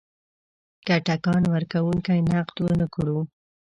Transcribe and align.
که 0.85 0.95
ټکان 1.05 1.43
ورکونکی 1.53 2.19
نقد 2.31 2.57
ونه 2.61 2.87
کړو. 2.93 3.19